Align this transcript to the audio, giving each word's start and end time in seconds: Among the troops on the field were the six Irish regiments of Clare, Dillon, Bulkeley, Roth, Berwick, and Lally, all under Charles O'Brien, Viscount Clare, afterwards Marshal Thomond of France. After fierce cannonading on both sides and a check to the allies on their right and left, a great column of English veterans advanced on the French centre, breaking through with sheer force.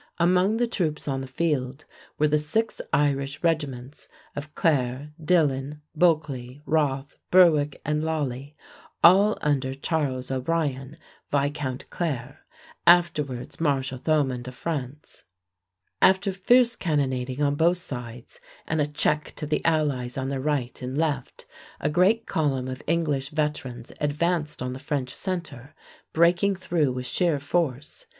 Among 0.17 0.57
the 0.57 0.65
troops 0.65 1.07
on 1.07 1.21
the 1.21 1.27
field 1.27 1.85
were 2.17 2.27
the 2.27 2.39
six 2.39 2.81
Irish 2.91 3.43
regiments 3.43 4.09
of 4.35 4.55
Clare, 4.55 5.11
Dillon, 5.23 5.83
Bulkeley, 5.95 6.63
Roth, 6.65 7.17
Berwick, 7.29 7.79
and 7.85 8.03
Lally, 8.03 8.55
all 9.03 9.37
under 9.41 9.75
Charles 9.75 10.31
O'Brien, 10.31 10.97
Viscount 11.29 11.87
Clare, 11.91 12.43
afterwards 12.87 13.59
Marshal 13.61 13.99
Thomond 13.99 14.47
of 14.47 14.55
France. 14.55 15.23
After 16.01 16.33
fierce 16.33 16.75
cannonading 16.75 17.43
on 17.43 17.53
both 17.53 17.77
sides 17.77 18.39
and 18.67 18.81
a 18.81 18.87
check 18.87 19.33
to 19.35 19.45
the 19.45 19.63
allies 19.63 20.17
on 20.17 20.29
their 20.29 20.41
right 20.41 20.81
and 20.81 20.97
left, 20.97 21.45
a 21.79 21.91
great 21.91 22.25
column 22.25 22.67
of 22.67 22.81
English 22.87 23.29
veterans 23.29 23.93
advanced 24.01 24.63
on 24.63 24.73
the 24.73 24.79
French 24.79 25.11
centre, 25.13 25.75
breaking 26.11 26.55
through 26.55 26.91
with 26.91 27.05
sheer 27.05 27.39
force. 27.39 28.07